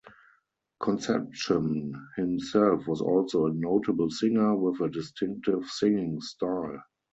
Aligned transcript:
Concepcion 0.79 1.93
himself 2.15 2.87
was 2.87 3.01
also 3.01 3.45
a 3.45 3.53
notable 3.53 4.09
singer, 4.09 4.55
with 4.55 4.81
a 4.81 4.89
distinctive 4.89 5.63
singing 5.67 6.19
style. 6.21 6.79